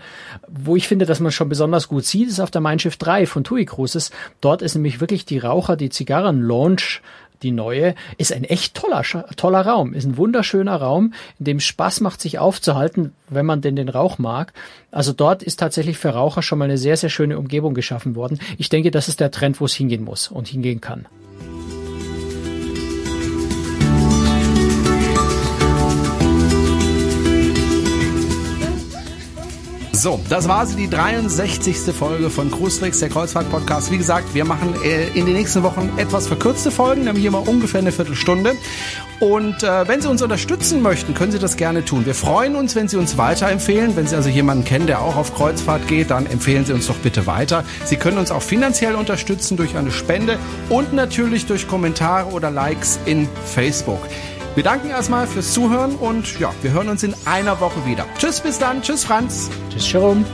Wo 0.48 0.76
ich 0.76 0.86
finde, 0.86 1.06
dass 1.06 1.18
man 1.18 1.32
schon 1.32 1.48
besonders 1.56 1.88
gut 1.88 2.04
sieht, 2.04 2.28
ist 2.28 2.38
auf 2.38 2.50
der 2.50 2.60
Mein 2.60 2.78
Schiff 2.78 2.98
3 2.98 3.24
von 3.24 3.42
TUI 3.42 3.64
Cruises. 3.64 4.10
Dort 4.42 4.60
ist 4.60 4.74
nämlich 4.74 5.00
wirklich 5.00 5.24
die 5.24 5.38
Raucher, 5.38 5.76
die 5.76 5.88
Zigarren-Launch 5.88 7.00
die 7.42 7.50
neue, 7.50 7.94
ist 8.16 8.32
ein 8.32 8.44
echt 8.44 8.74
toller, 8.74 9.02
toller 9.36 9.60
Raum, 9.60 9.92
ist 9.92 10.06
ein 10.06 10.16
wunderschöner 10.16 10.76
Raum, 10.76 11.12
in 11.38 11.44
dem 11.44 11.60
Spaß 11.60 12.00
macht, 12.00 12.20
sich 12.20 12.38
aufzuhalten, 12.38 13.12
wenn 13.28 13.44
man 13.44 13.60
denn 13.60 13.76
den 13.76 13.90
Rauch 13.90 14.18
mag. 14.18 14.52
Also 14.90 15.12
dort 15.12 15.42
ist 15.42 15.60
tatsächlich 15.60 15.98
für 15.98 16.10
Raucher 16.10 16.42
schon 16.42 16.58
mal 16.58 16.64
eine 16.64 16.78
sehr, 16.78 16.96
sehr 16.96 17.10
schöne 17.10 17.38
Umgebung 17.38 17.74
geschaffen 17.74 18.14
worden. 18.14 18.38
Ich 18.58 18.68
denke, 18.70 18.90
das 18.90 19.08
ist 19.08 19.20
der 19.20 19.30
Trend, 19.30 19.60
wo 19.60 19.66
es 19.66 19.74
hingehen 19.74 20.04
muss 20.04 20.28
und 20.28 20.48
hingehen 20.48 20.80
kann. 20.80 21.06
So, 30.06 30.20
das 30.28 30.46
war 30.46 30.64
sie, 30.66 30.76
die 30.76 30.88
63. 30.88 31.92
Folge 31.92 32.30
von 32.30 32.48
Cruistricks, 32.48 33.00
der 33.00 33.08
Kreuzfahrt-Podcast. 33.08 33.90
Wie 33.90 33.98
gesagt, 33.98 34.34
wir 34.34 34.44
machen 34.44 34.72
äh, 34.84 35.08
in 35.18 35.26
den 35.26 35.34
nächsten 35.34 35.64
Wochen 35.64 35.92
etwas 35.96 36.28
verkürzte 36.28 36.70
Folgen, 36.70 37.02
nämlich 37.02 37.24
immer 37.24 37.48
ungefähr 37.48 37.80
eine 37.80 37.90
Viertelstunde. 37.90 38.52
Und 39.18 39.64
äh, 39.64 39.88
wenn 39.88 40.00
Sie 40.00 40.08
uns 40.08 40.22
unterstützen 40.22 40.80
möchten, 40.80 41.12
können 41.12 41.32
Sie 41.32 41.40
das 41.40 41.56
gerne 41.56 41.84
tun. 41.84 42.06
Wir 42.06 42.14
freuen 42.14 42.54
uns, 42.54 42.76
wenn 42.76 42.86
Sie 42.86 42.96
uns 42.96 43.18
weiterempfehlen. 43.18 43.96
Wenn 43.96 44.06
Sie 44.06 44.14
also 44.14 44.28
jemanden 44.28 44.64
kennen, 44.64 44.86
der 44.86 45.02
auch 45.02 45.16
auf 45.16 45.34
Kreuzfahrt 45.34 45.88
geht, 45.88 46.12
dann 46.12 46.26
empfehlen 46.26 46.64
Sie 46.64 46.72
uns 46.72 46.86
doch 46.86 46.98
bitte 46.98 47.26
weiter. 47.26 47.64
Sie 47.84 47.96
können 47.96 48.18
uns 48.18 48.30
auch 48.30 48.42
finanziell 48.42 48.94
unterstützen 48.94 49.56
durch 49.56 49.76
eine 49.76 49.90
Spende 49.90 50.38
und 50.68 50.92
natürlich 50.92 51.46
durch 51.46 51.66
Kommentare 51.66 52.30
oder 52.30 52.52
Likes 52.52 53.00
in 53.06 53.28
Facebook. 53.44 54.06
Wir 54.56 54.64
danken 54.64 54.88
erstmal 54.88 55.26
fürs 55.26 55.52
Zuhören 55.52 55.96
und 55.96 56.40
ja, 56.40 56.50
wir 56.62 56.70
hören 56.72 56.88
uns 56.88 57.02
in 57.02 57.14
einer 57.26 57.60
Woche 57.60 57.84
wieder. 57.84 58.06
Tschüss, 58.18 58.40
bis 58.40 58.58
dann. 58.58 58.80
Tschüss, 58.80 59.04
Franz. 59.04 59.50
Tschüss, 59.68 59.92
Jerome. 59.92 60.24